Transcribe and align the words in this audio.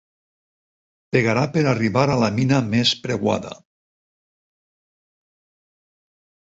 Pregarà 1.15 1.43
per 1.57 1.63
arribar 1.73 2.05
a 2.13 2.17
la 2.23 2.31
mina 2.39 2.63
més 2.73 2.95
preuada. 3.05 3.55